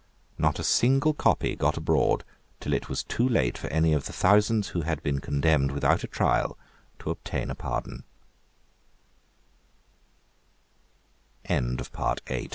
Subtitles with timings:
[0.39, 2.23] Not a single copy got abroad
[2.59, 6.03] till it was too late for any of the thousands who had been condemned without
[6.03, 6.57] a trial
[6.97, 8.03] to obtain a pardon,
[11.47, 11.85] Towards the
[12.25, 12.47] close